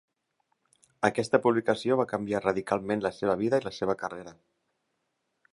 [1.09, 4.37] Aquesta publicació va canviar radicalment la seva vida i la seva carrera.